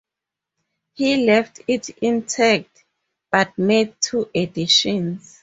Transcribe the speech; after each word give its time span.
He 0.95 1.27
left 1.27 1.61
it 1.67 1.89
intact, 2.01 2.85
but 3.31 3.55
made 3.55 3.95
two 4.01 4.31
additions. 4.33 5.39